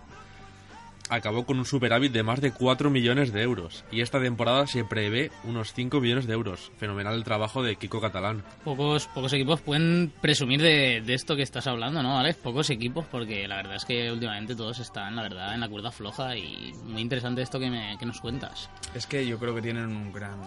acabó 1.10 1.46
con 1.46 1.60
un 1.60 1.66
superávit 1.66 2.12
de 2.12 2.24
más 2.24 2.42
de 2.42 2.52
4 2.52 2.90
millones 2.90 3.34
de 3.34 3.42
euros. 3.42 3.84
Y 3.92 4.02
esta 4.02 4.22
temporada 4.22 4.68
se 4.68 4.84
prevé 4.84 5.32
unos 5.44 5.74
5 5.74 6.00
millones 6.00 6.28
de 6.28 6.34
euros. 6.34 6.72
Fenomenal 6.78 7.16
el 7.16 7.24
trabajo 7.24 7.64
de 7.64 7.76
Kiko 7.76 8.02
Catalán. 8.02 8.44
Pocos, 8.64 9.08
pocos 9.08 9.34
equipos 9.34 9.62
pueden 9.62 10.14
presumir 10.22 10.62
de, 10.62 11.02
de 11.02 11.14
esto 11.14 11.36
que 11.36 11.44
estás 11.44 11.68
hablando, 11.68 12.02
¿no, 12.04 12.18
Alex? 12.18 12.38
Pocos 12.40 12.70
equipos, 12.70 13.06
porque 13.06 13.48
la 13.48 13.58
verdad 13.58 13.76
es 13.76 13.86
que 13.86 14.12
últimamente 14.12 14.56
todos 14.56 14.80
están, 14.80 15.16
la 15.16 15.24
verdad, 15.24 15.54
en 15.54 15.60
la 15.60 15.70
cuerda 15.70 15.92
floja 15.92 16.36
y 16.36 16.74
muy 16.86 17.02
interesante 17.02 17.42
esto 17.42 17.60
que, 17.60 17.70
me, 17.70 17.98
que 17.98 18.06
nos 18.06 18.20
cuentas. 18.22 18.70
Es 18.94 19.06
que 19.06 19.26
yo 19.26 19.38
creo 19.40 19.56
que 19.56 19.62
tienen 19.62 19.86
un 19.86 20.12
gran, 20.12 20.40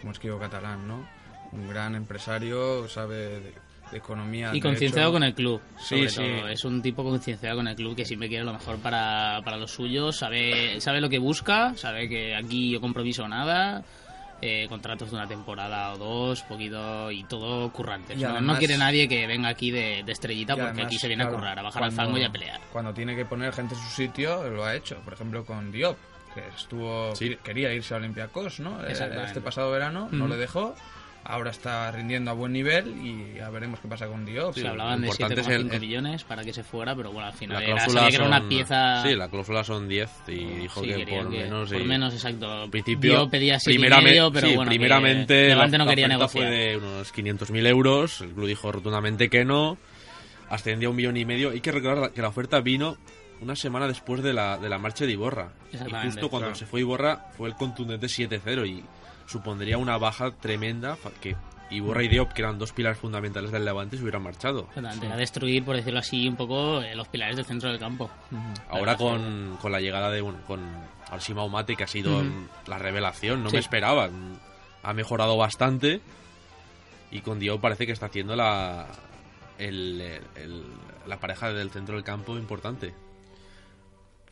como 0.00 0.12
es 0.12 0.20
digo, 0.20 0.38
catalán, 0.38 0.86
¿no? 0.86 1.06
Un 1.52 1.68
gran 1.68 1.94
empresario, 1.94 2.88
sabe 2.88 3.52
de, 3.92 3.98
economía. 3.98 4.50
Y 4.52 4.60
concienciado 4.60 5.12
con 5.12 5.22
el 5.22 5.34
club, 5.34 5.60
Sí, 5.78 6.08
sobre 6.08 6.08
sí. 6.08 6.16
todo. 6.40 6.48
Es 6.48 6.64
un 6.64 6.82
tipo 6.82 7.04
concienciado 7.04 7.56
con 7.56 7.68
el 7.68 7.76
club 7.76 7.94
que 7.94 8.04
siempre 8.04 8.28
quiere 8.28 8.44
lo 8.44 8.52
mejor 8.52 8.78
para, 8.78 9.40
para 9.44 9.56
los 9.56 9.70
suyos, 9.70 10.16
sabe, 10.16 10.80
sabe 10.80 11.00
lo 11.00 11.08
que 11.08 11.18
busca, 11.18 11.74
sabe 11.76 12.08
que 12.08 12.34
aquí 12.34 12.70
yo 12.70 12.80
compromiso 12.80 13.28
nada, 13.28 13.84
eh, 14.40 14.66
contratos 14.68 15.10
de 15.10 15.16
una 15.16 15.28
temporada 15.28 15.92
o 15.92 15.98
dos, 15.98 16.42
poquito 16.42 17.10
y 17.12 17.22
todo 17.24 17.70
currantes. 17.72 18.18
Y 18.18 18.22
¿no? 18.22 18.28
No 18.30 18.34
además- 18.34 18.58
quiere 18.58 18.76
nadie 18.76 19.06
que 19.08 19.26
venga 19.28 19.48
aquí 19.50 19.70
de, 19.70 20.02
de 20.04 20.12
estrellita 20.12 20.54
porque 20.54 20.70
además, 20.70 20.86
aquí 20.86 20.98
se 20.98 21.06
viene 21.06 21.22
claro, 21.22 21.36
a 21.36 21.40
currar, 21.40 21.58
a 21.58 21.62
bajar 21.62 21.84
al 21.84 21.92
fango 21.92 22.18
y 22.18 22.24
a 22.24 22.30
pelear. 22.30 22.60
Cuando 22.72 22.92
tiene 22.92 23.14
que 23.14 23.24
poner 23.24 23.52
gente 23.52 23.74
en 23.74 23.80
su 23.80 23.88
sitio, 23.90 24.48
lo 24.50 24.64
ha 24.64 24.74
hecho. 24.74 24.96
Por 25.04 25.12
ejemplo, 25.12 25.44
con 25.44 25.70
Diop, 25.70 25.96
que 26.34 26.42
estuvo 26.56 27.14
Sí. 27.14 27.36
quería 27.44 27.72
irse 27.72 27.94
a 27.94 27.98
Olympiacos, 27.98 28.58
¿no? 28.58 28.84
Eh. 28.84 28.92
Este 28.92 29.40
pasado 29.40 29.70
verano, 29.70 30.08
no 30.10 30.26
le 30.26 30.36
dejó. 30.36 30.74
Ahora 31.24 31.50
está 31.50 31.90
rindiendo 31.92 32.30
a 32.30 32.34
buen 32.34 32.52
nivel 32.52 32.94
y 33.04 33.38
ya 33.38 33.48
veremos 33.50 33.78
qué 33.80 33.88
pasa 33.88 34.06
con 34.08 34.24
Diop. 34.24 34.54
Se 34.54 34.60
Sí, 34.62 34.66
hablaban 34.66 35.00
de 35.00 35.06
lo 35.06 35.12
importante 35.12 35.40
es 35.40 35.46
el- 35.48 35.62
7,5 35.68 35.74
el- 35.74 35.80
millones 35.80 36.24
para 36.24 36.42
que 36.44 36.52
se 36.52 36.64
fuera, 36.64 36.94
pero 36.96 37.12
bueno, 37.12 37.28
al 37.28 37.32
final 37.34 37.62
La 37.62 37.70
era, 37.70 37.88
sabía 37.88 38.08
que 38.08 38.16
era 38.16 38.26
una 38.26 38.48
pieza... 38.48 39.02
Sí, 39.04 39.14
la 39.14 39.28
cláusula 39.28 39.62
son 39.64 39.88
10 39.88 40.10
y 40.28 40.32
dijo 40.44 40.80
Sí, 40.82 40.88
que 40.88 41.06
por 41.06 41.30
que- 41.30 41.38
menos... 41.44 41.70
Por 41.70 41.80
y- 41.80 41.84
menos, 41.84 42.12
exacto. 42.14 42.50
Al 42.50 42.70
principio, 42.70 43.12
Yo 43.14 43.30
pedía 43.30 43.58
siete 43.60 43.74
y 43.76 43.78
primeramente, 43.78 44.10
medio, 44.10 44.32
pero 44.32 44.48
sí, 44.48 44.56
bueno, 44.56 44.70
que 44.70 44.78
primeramente 44.78 45.46
Levante 45.48 45.78
no 45.78 45.86
quería 45.86 46.08
la 46.08 46.16
oferta 46.24 46.48
negociar. 46.48 46.48
fue 46.48 46.68
de 46.70 46.76
unos 46.76 47.12
500.000 47.14 47.66
euros, 47.66 48.20
el 48.20 48.30
club 48.32 48.46
dijo 48.48 48.72
rotundamente 48.72 49.28
que 49.30 49.44
no, 49.44 49.78
ascendió 50.50 50.88
a 50.88 50.90
un 50.90 50.96
millón 50.96 51.16
y 51.16 51.24
medio. 51.24 51.50
Hay 51.50 51.60
que 51.60 51.72
recordar 51.72 52.12
que 52.12 52.20
la 52.22 52.28
oferta 52.28 52.60
vino 52.60 52.96
una 53.40 53.56
semana 53.56 53.88
después 53.88 54.22
de 54.22 54.32
la, 54.32 54.58
de 54.58 54.68
la 54.68 54.78
marcha 54.78 55.04
de 55.06 55.12
Iborra. 55.12 55.52
Y 55.72 55.76
justo 55.76 56.28
cuando 56.28 56.48
claro. 56.48 56.54
se 56.54 56.66
fue 56.66 56.80
Iborra 56.80 57.26
fue 57.36 57.48
el 57.48 57.54
contundente 57.54 58.06
7-0 58.06 58.66
y 58.68 58.84
supondría 59.32 59.78
una 59.78 59.98
baja 59.98 60.30
tremenda 60.32 60.96
que 61.20 61.34
Iborra 61.70 62.02
y 62.02 62.08
Diop, 62.08 62.32
que 62.34 62.42
eran 62.42 62.58
dos 62.58 62.72
pilares 62.72 62.98
fundamentales 62.98 63.50
del 63.50 63.64
Levante, 63.64 63.96
se 63.96 64.02
hubieran 64.02 64.22
marchado. 64.22 64.66
Exactamente, 64.68 65.06
a 65.06 65.16
destruir, 65.16 65.64
por 65.64 65.74
decirlo 65.74 66.00
así, 66.00 66.28
un 66.28 66.36
poco 66.36 66.82
eh, 66.82 66.94
los 66.94 67.08
pilares 67.08 67.36
del 67.36 67.46
centro 67.46 67.70
del 67.70 67.78
campo. 67.78 68.10
Ahora 68.68 68.96
con, 68.98 69.56
con 69.60 69.72
la 69.72 69.80
llegada 69.80 70.10
de, 70.10 70.20
bueno, 70.20 70.38
con 70.46 70.60
Alcima 71.10 71.42
Umate, 71.44 71.74
que 71.74 71.84
ha 71.84 71.88
sido 71.88 72.22
la 72.66 72.76
revelación, 72.78 73.42
no 73.42 73.48
Sí. 73.48 73.56
me 73.56 73.60
esperaba. 73.60 74.10
Ha 74.82 74.92
mejorado 74.92 75.36
bastante 75.38 76.00
y 77.10 77.20
con 77.20 77.38
Diop 77.38 77.60
parece 77.60 77.86
que 77.86 77.92
está 77.92 78.06
haciendo 78.06 78.36
la, 78.36 78.86
el- 79.58 80.00
el- 80.36 80.64
la 81.06 81.18
pareja 81.20 81.52
del 81.52 81.70
centro 81.70 81.94
del 81.94 82.04
campo 82.04 82.36
importante. 82.36 82.94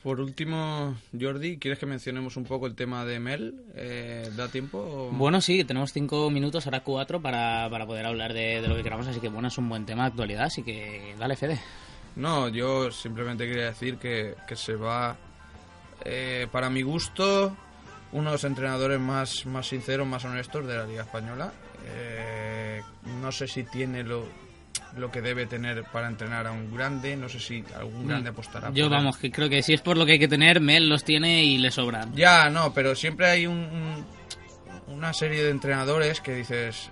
Por 0.03 0.19
último, 0.19 0.97
Jordi, 1.19 1.59
¿quieres 1.59 1.79
que 1.79 1.85
mencionemos 1.85 2.37
un 2.39 2.45
poco 2.45 2.67
el 2.67 2.75
tema 2.75 3.05
de 3.05 3.21
Mel? 3.21 3.55
Eh, 3.75 4.31
¿Da 4.35 4.49
tiempo? 4.49 4.79
o- 4.79 5.11
Bueno, 5.11 5.43
sí, 5.43 5.63
tenemos 5.65 5.93
cinco 5.93 6.31
minutos, 6.31 6.67
ahora 6.67 6.81
cuatro, 6.83 7.21
para, 7.21 7.69
para 7.71 7.87
poder 7.87 8.07
hablar 8.07 8.33
de, 8.33 8.63
de 8.63 8.69
lo 8.69 8.77
que 8.77 8.83
queramos, 8.83 9.07
así 9.09 9.21
que 9.21 9.29
bueno, 9.29 9.49
es 9.49 9.59
un 9.59 9.69
buen 9.69 9.85
tema 9.85 10.05
de 10.05 10.09
actualidad, 10.09 10.45
así 10.45 10.63
que 10.63 11.15
dale, 11.19 11.37
Fede. 11.37 11.61
No, 12.17 12.49
yo 12.49 12.91
simplemente 12.91 13.47
quería 13.47 13.67
decir 13.67 13.99
que, 13.99 14.37
que 14.49 14.57
se 14.57 14.75
va, 14.75 15.17
eh, 16.07 16.47
para 16.51 16.71
mi 16.71 16.81
gusto, 16.81 17.55
uno 18.13 18.25
de 18.31 18.33
los 18.33 18.45
entrenadores 18.45 18.99
más, 18.99 19.45
más 19.45 19.69
sinceros, 19.69 20.07
más 20.07 20.25
honestos 20.25 20.67
de 20.67 20.77
la 20.79 20.87
Liga 20.87 21.03
Española. 21.03 21.53
Eh, 21.87 22.81
no 23.21 23.31
sé 23.33 23.47
si 23.47 23.65
tiene 23.65 24.03
lo, 24.03 24.25
lo 24.97 25.11
que 25.11 25.21
debe 25.23 25.47
tener 25.47 25.85
para 25.85 26.09
entrenar 26.09 26.47
a 26.47 26.53
un 26.53 26.75
grande, 26.75 27.17
no 27.17 27.29
sé 27.29 27.39
si 27.41 27.65
algún 27.77 28.09
grande 28.09 28.31
apostará. 28.31 28.71
Mm. 28.71 28.75
Yo 28.75 28.85
por 28.87 28.93
él. 28.93 28.99
vamos, 28.99 29.17
que 29.19 29.31
creo 29.31 29.49
que 29.49 29.63
si 29.63 29.73
es 29.75 29.81
por 29.81 29.97
lo 29.97 30.05
que 30.07 30.13
hay 30.13 30.19
que 30.19 30.29
tener, 30.29 30.61
Mel 30.61 30.89
los 30.89 31.05
tiene 31.05 31.45
y 31.45 31.59
le 31.59 31.71
sobran. 31.71 32.15
Ya, 32.15 32.51
no, 32.51 32.73
pero 32.75 32.95
siempre 32.95 33.27
hay 33.29 33.47
un, 33.47 33.57
un- 33.59 34.07
una 34.95 35.13
serie 35.13 35.43
de 35.45 35.51
entrenadores 35.51 36.21
que 36.21 36.35
dices 36.35 36.91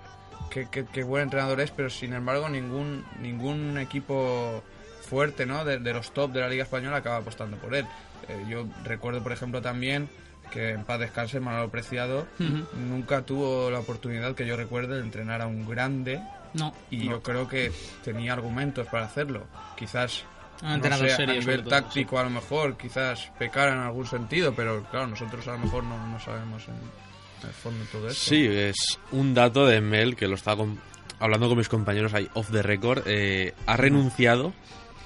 que, 0.49 0.67
que- 0.69 0.85
que 0.85 1.03
buen 1.03 1.23
entrenador 1.23 1.59
es, 1.61 1.71
pero 1.71 1.89
sin 1.89 2.13
embargo 2.13 2.47
ningún 2.49 3.03
ningún 3.21 3.77
equipo 3.77 4.63
fuerte, 5.01 5.45
¿no? 5.45 5.65
De, 5.65 5.79
de 5.79 5.93
los 5.93 6.11
top 6.13 6.31
de 6.31 6.39
la 6.41 6.47
Liga 6.49 6.63
Española 6.63 6.97
acaba 6.97 7.17
apostando 7.17 7.57
por 7.57 7.75
él. 7.75 7.85
Eh, 8.27 8.45
yo 8.49 8.65
recuerdo, 8.83 9.21
por 9.21 9.31
ejemplo, 9.31 9.61
también 9.61 10.07
que 10.51 10.69
en 10.71 10.83
paz 10.83 10.99
descanse 10.99 11.39
Manolo 11.39 11.69
Preciado 11.69 12.27
Ujú. 12.39 12.65
nunca 12.77 13.21
tuvo 13.23 13.69
la 13.69 13.79
oportunidad 13.79 14.35
que 14.35 14.45
yo 14.45 14.55
recuerde 14.57 14.95
de 14.95 15.01
entrenar 15.01 15.41
a 15.41 15.47
un 15.47 15.67
grande 15.67 16.19
No, 16.53 16.73
y 16.89 16.97
no. 17.05 17.11
yo 17.11 17.21
creo 17.23 17.47
que 17.47 17.71
tenía 18.03 18.33
argumentos 18.33 18.87
para 18.87 19.05
hacerlo. 19.05 19.45
Quizás 19.77 20.23
no 20.61 20.83
sé, 20.97 21.09
serio, 21.11 21.35
a 21.35 21.37
nivel 21.39 21.59
todo, 21.61 21.69
táctico 21.69 22.19
a 22.19 22.23
lo 22.23 22.29
mejor, 22.31 22.75
quizás 22.77 23.31
pecara 23.39 23.71
en 23.73 23.79
algún 23.79 24.05
sentido, 24.05 24.53
pero 24.53 24.83
claro, 24.91 25.07
nosotros 25.07 25.47
a 25.47 25.53
lo 25.53 25.59
mejor 25.59 25.83
no, 25.85 26.07
no 26.07 26.19
sabemos 26.19 26.67
en, 26.67 26.73
en 26.73 27.47
el 27.47 27.53
fondo 27.53 27.85
todo 27.91 28.07
esto. 28.09 28.19
Sí, 28.29 28.45
es 28.45 28.99
un 29.11 29.33
dato 29.33 29.65
de 29.65 29.79
Mel 29.79 30.15
que 30.17 30.27
lo 30.27 30.35
estaba 30.35 30.57
con- 30.57 30.79
hablando 31.19 31.47
con 31.47 31.57
mis 31.57 31.69
compañeros 31.69 32.13
ahí 32.13 32.27
off 32.33 32.51
the 32.51 32.61
record. 32.61 33.03
eh, 33.05 33.53
ha 33.67 33.77
renunciado 33.77 34.53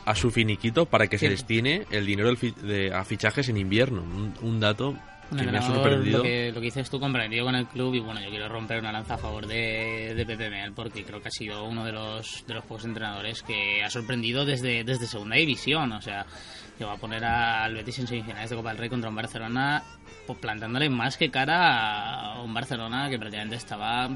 a 0.05 0.15
su 0.15 0.31
finiquito 0.31 0.85
para 0.88 1.07
que 1.07 1.17
se 1.17 1.29
destine 1.29 1.85
el 1.91 2.05
dinero 2.05 2.33
de, 2.62 2.91
a 2.93 3.05
fichajes 3.05 3.47
en 3.50 3.57
invierno. 3.57 4.01
Un, 4.01 4.33
un 4.41 4.59
dato 4.59 4.95
que. 5.35 5.43
Lo 5.43 6.21
que, 6.21 6.51
lo 6.53 6.59
que 6.59 6.65
dices 6.65 6.89
tú 6.89 6.99
comprometido 6.99 7.45
con 7.45 7.55
el 7.55 7.67
club 7.67 7.93
y 7.95 7.99
bueno, 7.99 8.21
yo 8.21 8.29
quiero 8.29 8.49
romper 8.49 8.79
una 8.79 8.91
lanza 8.91 9.15
a 9.15 9.17
favor 9.17 9.47
de, 9.47 10.13
de 10.15 10.25
Pepe 10.25 10.49
Mel 10.49 10.73
porque 10.73 11.03
creo 11.03 11.21
que 11.21 11.27
ha 11.27 11.31
sido 11.31 11.63
uno 11.65 11.83
de 11.85 11.91
los 11.91 12.45
de 12.47 12.53
los 12.53 12.63
pocos 12.63 12.85
entrenadores 12.85 13.43
que 13.43 13.83
ha 13.83 13.89
sorprendido 13.89 14.45
desde, 14.45 14.83
desde 14.83 15.07
segunda 15.07 15.35
división, 15.35 15.91
o 15.91 16.01
sea, 16.01 16.25
que 16.77 16.85
va 16.85 16.93
a 16.93 16.97
poner 16.97 17.23
al 17.23 17.73
Betis 17.73 17.99
en 17.99 18.07
semifinales 18.07 18.49
de 18.49 18.55
Copa 18.55 18.69
del 18.69 18.77
Rey 18.77 18.89
contra 18.89 19.09
un 19.09 19.15
Barcelona 19.15 19.83
pues, 20.25 20.39
plantándole 20.39 20.89
más 20.89 21.17
que 21.17 21.29
cara 21.29 22.33
a 22.33 22.41
un 22.41 22.53
Barcelona 22.53 23.09
que 23.09 23.17
prácticamente 23.17 23.55
estaba 23.55 24.09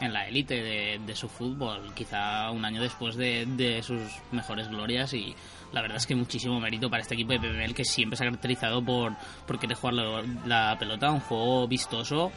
en 0.00 0.12
la 0.12 0.28
élite 0.28 0.62
de, 0.62 1.00
de 1.04 1.16
su 1.16 1.28
fútbol, 1.28 1.92
quizá 1.94 2.50
un 2.50 2.64
año 2.64 2.82
después 2.82 3.16
de, 3.16 3.46
de 3.46 3.82
sus 3.82 4.00
mejores 4.30 4.68
glorias 4.68 5.14
y 5.14 5.34
la 5.76 5.82
verdad 5.82 5.98
es 5.98 6.06
que 6.06 6.14
muchísimo 6.14 6.58
mérito 6.58 6.88
para 6.88 7.02
este 7.02 7.14
equipo 7.14 7.32
de 7.32 7.38
PPML 7.38 7.74
que 7.74 7.84
siempre 7.84 8.16
se 8.16 8.24
ha 8.24 8.26
caracterizado 8.26 8.82
por, 8.82 9.12
por 9.46 9.58
querer 9.58 9.76
jugar 9.76 9.94
la, 9.94 10.22
la 10.46 10.78
pelota, 10.78 11.10
un 11.12 11.20
juego 11.20 11.68
vistoso 11.68 12.32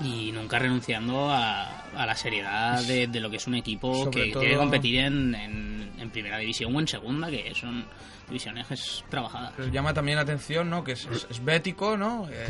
y 0.00 0.32
nunca 0.32 0.58
renunciando 0.58 1.28
a, 1.30 1.82
a 1.90 2.06
la 2.06 2.14
seriedad 2.14 2.82
de, 2.84 3.06
de 3.06 3.20
lo 3.20 3.28
que 3.28 3.36
es 3.36 3.46
un 3.46 3.54
equipo 3.56 4.04
Sobre 4.04 4.26
que 4.26 4.32
todo- 4.32 4.40
quiere 4.42 4.56
competir 4.56 5.00
en, 5.00 5.34
en, 5.34 5.90
en 5.98 6.10
primera 6.10 6.38
división 6.38 6.74
o 6.74 6.80
en 6.80 6.88
segunda, 6.88 7.28
que 7.28 7.52
son 7.54 7.84
divisiones 8.28 9.04
trabajadas. 9.10 9.52
Pero 9.56 9.68
llama 9.68 9.92
también 9.92 10.16
la 10.16 10.22
atención, 10.22 10.70
¿no? 10.70 10.84
Que 10.84 10.92
es, 10.92 11.04
es- 11.06 11.26
es 11.28 11.44
bético, 11.44 11.96
¿no? 11.98 12.28
Eh, 12.30 12.46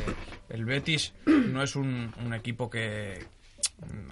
el 0.50 0.64
Betis 0.64 1.12
no 1.26 1.62
es 1.62 1.75
un, 1.75 2.12
un 2.25 2.34
equipo 2.34 2.68
que... 2.70 3.26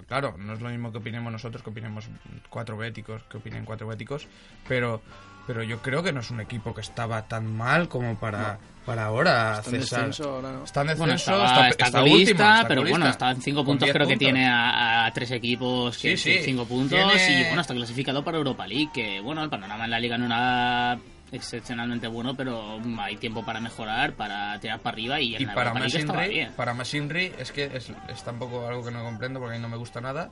Claro, 0.07 0.35
no 0.37 0.53
es 0.53 0.61
lo 0.61 0.69
mismo 0.69 0.91
que 0.91 0.97
opinemos 0.97 1.31
nosotros, 1.31 1.61
que 1.63 1.69
opinemos 1.69 2.07
cuatro 2.49 2.75
béticos, 2.75 3.21
que 3.23 3.37
opinen 3.37 3.65
cuatro 3.65 3.87
béticos, 3.87 4.27
pero, 4.67 5.01
pero 5.49 5.63
yo 5.63 5.81
creo 5.81 6.03
que 6.03 6.13
no 6.13 6.19
es 6.19 6.29
un 6.29 6.41
equipo 6.41 6.75
que 6.75 6.81
estaba 6.81 7.23
tan 7.23 7.51
mal 7.57 7.89
como 7.89 8.13
para, 8.19 8.59
para 8.85 9.05
ahora 9.05 9.57
Está 9.57 9.71
en 9.75 9.81
cesar. 9.81 9.99
descenso 10.05 10.29
ahora, 10.35 10.51
¿no? 10.51 10.63
Está 10.63 10.81
en 10.81 10.87
Bueno, 10.95 11.13
descenso, 11.13 11.31
estaba, 11.43 11.45
está, 11.45 11.69
está 11.69 11.85
está 11.87 11.99
colista, 12.01 12.19
último, 12.31 12.53
está 12.53 12.67
pero 12.67 12.81
bueno, 12.83 13.07
está 13.07 13.31
en 13.31 13.41
cinco 13.41 13.65
puntos, 13.65 13.85
10 13.87 13.95
creo 13.95 14.07
que 14.07 14.17
tiene 14.17 14.47
a, 14.47 15.05
a 15.07 15.11
tres 15.11 15.31
equipos 15.31 15.97
que 15.97 16.15
Sí, 16.15 16.33
sí. 16.37 16.39
cinco 16.43 16.65
puntos 16.65 16.99
Tiene- 16.99 17.41
y 17.41 17.43
bueno, 17.45 17.61
está 17.61 17.73
clasificado 17.73 18.23
para 18.23 18.37
Europa 18.37 18.67
League, 18.67 18.89
que 18.93 19.19
bueno, 19.21 19.43
el 19.43 19.49
panorama 19.49 19.85
en 19.85 19.89
la 19.91 19.99
liga 19.99 20.19
no 20.19 20.27
era 20.27 20.99
excepcionalmente 21.31 22.07
bueno, 22.07 22.35
pero 22.35 22.79
hay 22.99 23.17
tiempo 23.17 23.43
para 23.45 23.59
mejorar, 23.59 24.13
para 24.13 24.59
tirar 24.59 24.79
para 24.79 24.93
arriba 24.95 25.19
y 25.19 25.35
en 25.35 25.41
Y 25.41 25.45
la 25.45 25.53
para 25.53 26.27
bien. 26.27 26.51
para 26.55 26.73
Masinri 26.73 27.33
es 27.37 27.51
que 27.51 27.65
es, 27.65 27.91
es 28.07 28.23
tampoco 28.23 28.67
algo 28.67 28.83
que 28.83 28.91
no 28.91 29.03
comprendo 29.03 29.39
porque 29.39 29.55
a 29.55 29.57
mí 29.57 29.61
no 29.61 29.69
me 29.69 29.77
gusta 29.77 30.01
nada. 30.01 30.29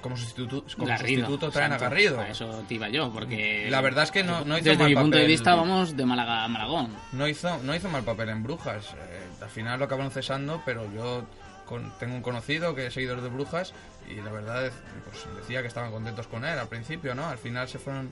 Como 0.00 0.16
sustituto, 0.16 0.64
como 0.76 0.86
Garrido, 0.88 1.26
sustituto 1.26 1.50
traen 1.52 1.72
a. 1.74 1.78
Garrido. 1.78 2.20
A 2.20 2.28
eso 2.30 2.64
te 2.66 2.74
iba 2.74 2.88
yo, 2.88 3.10
porque... 3.12 3.66
La 3.68 3.82
verdad 3.82 4.04
es 4.04 4.10
que 4.10 4.24
no- 4.24 4.46
no 4.46 4.56
hizo 4.56 4.64
Desde 4.70 4.78
mal 4.78 4.88
mi 4.88 4.94
punto 4.94 5.16
de 5.18 5.24
papel. 5.24 5.26
vista 5.28 5.54
vamos 5.54 5.94
de 5.94 6.06
Málaga 6.06 6.44
a 6.44 6.48
Malagón. 6.48 6.96
No 7.12 7.28
hizo, 7.28 7.58
no 7.64 7.74
hizo 7.74 7.90
mal 7.90 8.02
papel 8.02 8.30
en 8.30 8.42
Brujas. 8.42 8.94
Eh, 8.94 9.26
al 9.42 9.50
final 9.50 9.78
lo 9.78 9.84
acabaron 9.84 10.10
cesando, 10.10 10.62
pero 10.64 10.90
yo 10.94 11.26
con- 11.66 11.92
tengo 11.98 12.14
un 12.14 12.22
conocido 12.22 12.74
que 12.74 12.86
es 12.86 12.94
seguidor 12.94 13.20
de 13.20 13.28
Brujas 13.28 13.74
y 14.08 14.14
la 14.22 14.32
verdad 14.32 14.64
es- 14.68 14.72
pues, 15.04 15.36
decía 15.36 15.60
que 15.60 15.68
estaban 15.68 15.90
contentos 15.92 16.26
con 16.28 16.46
él 16.46 16.58
al 16.58 16.68
principio, 16.68 17.14
¿no? 17.14 17.26
Al 17.28 17.36
final 17.36 17.68
se 17.68 17.78
fueron 17.78 18.10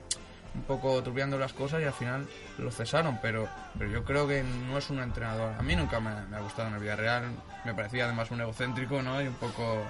un 0.55 0.63
poco 0.63 1.03
turbiando 1.03 1.39
las 1.39 1.53
cosas 1.53 1.81
y 1.83 1.85
al 1.85 1.93
final 1.93 2.27
lo 2.59 2.71
cesaron, 2.71 3.19
pero, 3.23 3.49
pero 3.79 3.91
yo 3.91 4.05
creo 4.05 4.27
que 4.27 4.43
no 4.43 4.79
es 4.79 4.91
un 4.91 4.99
entrenador. 5.01 5.55
A 5.59 5.63
mí 5.63 5.77
nunca 5.77 6.01
me, 6.01 6.11
me 6.27 6.37
ha 6.37 6.41
gustado 6.41 6.69
en 6.69 6.75
el 6.75 6.81
Villarreal, 6.81 7.25
me 7.65 7.75
parecía 7.75 8.05
además 8.07 8.31
un 8.31 8.41
egocéntrico, 8.41 9.03
¿no? 9.03 9.21
Y 9.23 9.27
un 9.29 9.35
poco... 9.35 9.83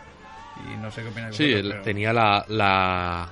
Y 0.72 0.76
no 0.78 0.90
sé 0.90 1.02
qué 1.02 1.08
opináis 1.08 1.36
Sí, 1.36 1.50
vosotros, 1.52 1.72
pero- 1.72 1.84
tenía 1.84 2.12
la, 2.12 2.44
la, 2.48 3.28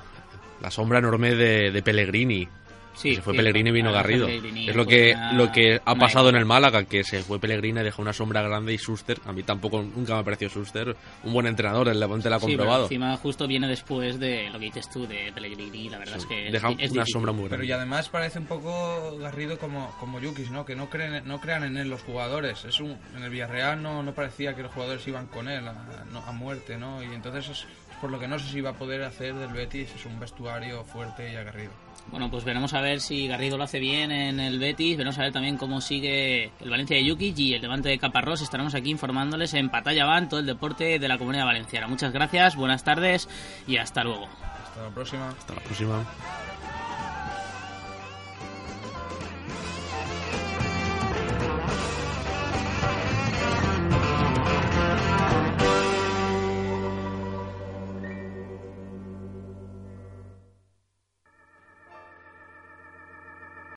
la 0.61 0.71
sombra 0.71 0.99
enorme 1.01 1.35
de, 1.35 1.73
de 1.73 1.83
Pellegrini. 1.83 2.49
Sí, 2.97 3.15
se 3.15 3.23
fue 3.23 3.35
sí, 3.35 3.37
Pellegrini 3.37 3.69
y 3.71 3.73
vino 3.73 3.91
la 3.91 3.99
Garrido. 3.99 4.27
Es 4.27 4.75
lo 4.75 4.87
que, 4.87 5.13
una- 5.15 5.33
lo 5.35 5.53
que 5.53 5.81
ha 5.85 5.95
pasado 5.95 6.29
en 6.31 6.37
el 6.37 6.45
Málaga, 6.47 6.85
que 6.85 7.05
se 7.05 7.23
fue 7.23 7.39
Pellegrini 7.39 7.81
y 7.81 7.85
dejó 7.85 8.03
una 8.03 8.13
sombra 8.13 8.43
grande 8.43 8.73
y 8.73 8.79
Suster, 8.79 9.19
a 9.27 9.33
mí 9.33 9.43
tampoco 9.43 9.83
nunca 9.83 10.17
me 10.17 10.25
pareció 10.25 10.49
Suster 10.49 10.97
un 11.23 11.33
buen 11.33 11.47
entrenador, 11.47 11.89
el 11.89 12.01
Levante 12.01 12.29
lo 12.31 12.37
ha 12.37 12.41
Sí, 12.41 12.47
pero 12.47 12.59
comprobado. 12.59 12.83
encima 12.85 13.17
justo 13.19 13.47
viene 13.47 13.69
después 13.69 14.19
de 14.19 14.49
lo 14.51 14.59
que 14.59 14.65
dices 14.67 14.89
tú 14.91 15.07
de 15.07 15.31
Pellegrini, 15.35 15.89
la 15.91 15.99
verdad 15.99 16.17
es 16.17 16.27
que 16.27 16.47
es- 16.47 16.53
Deja 16.53 16.69
es 16.71 16.75
una 16.75 16.83
difícil. 17.03 17.13
sombra 17.13 17.33
muy 17.33 17.45
Pero 17.45 17.57
grande. 17.59 17.67
y 17.67 17.73
además 17.73 18.09
parece 18.09 18.39
un 18.39 18.47
poco 18.47 19.19
Garrido 19.19 19.59
como, 19.59 19.95
como 20.01 20.19
Yukis, 20.21 20.51
¿no? 20.51 20.65
Que 20.65 20.75
no 20.75 20.89
creen, 20.89 21.23
no 21.27 21.41
crean 21.41 21.65
en 21.65 21.77
él 21.77 21.89
los 21.89 22.03
jugadores. 22.03 22.65
Es 22.65 22.81
un, 22.81 22.97
en 23.15 23.23
el 23.23 23.31
Villarreal 23.31 23.83
no, 23.83 24.03
no 24.03 24.15
parecía 24.15 24.55
que 24.57 24.63
los 24.63 24.73
jugadores 24.73 25.07
iban 25.07 25.27
con 25.27 25.49
él 25.49 25.69
a, 25.69 26.05
no- 26.11 26.25
a 26.27 26.33
muerte, 26.33 26.77
¿no? 26.79 27.03
Y 27.03 27.07
entonces 27.15 27.49
es, 27.49 27.59
es 27.61 27.67
por 28.01 28.11
lo 28.11 28.19
que 28.19 28.29
no 28.29 28.39
sé 28.39 28.51
si 28.51 28.61
va 28.61 28.71
a 28.71 28.75
poder 28.75 29.03
hacer 29.03 29.35
del 29.35 29.53
Betis. 29.53 29.95
Es 29.95 30.07
un 30.07 30.19
vestuario 30.19 30.85
fuerte 30.85 31.33
y 31.33 31.37
agarrido. 31.37 31.73
Bueno, 32.11 32.31
pues 32.31 32.45
veremos 32.45 32.73
a 32.75 32.81
ver 32.81 33.01
si 33.01 33.27
Garrido 33.27 33.59
lo 33.59 33.65
hace 33.65 33.81
bien 33.81 34.13
en 34.13 34.39
el 34.39 34.61
Betis, 34.61 34.97
veremos 34.97 35.19
a 35.19 35.23
ver 35.23 35.33
también 35.33 35.57
cómo 35.57 35.81
sigue 35.81 36.53
el 36.61 36.71
Valencia 36.71 36.97
de 36.97 37.09
Jukic 37.09 37.37
y 37.39 37.55
el 37.55 37.63
Levante 37.63 37.89
de 37.89 37.99
Caparrós. 37.99 38.43
Estaremos 38.43 38.75
aquí 38.77 38.91
informándoles 38.91 39.55
en 39.55 39.71
Patalla 39.71 40.05
Van, 40.05 40.29
todo 40.29 40.39
el 40.39 40.47
deporte 40.47 41.01
de 41.01 41.09
la 41.09 41.19
Comunidad 41.19 41.47
Valenciana. 41.47 41.89
Muchas 41.89 42.13
gracias, 42.13 42.55
buenas 42.55 42.85
tardes 42.85 43.29
y 43.67 43.79
hasta 43.79 44.05
luego. 44.05 44.29
Hasta 44.65 44.83
la 44.83 44.91
próxima. 44.91 45.29
Hasta 45.31 45.55
la 45.55 45.61
próxima. 45.61 46.05